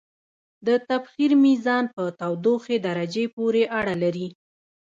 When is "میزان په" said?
1.45-2.03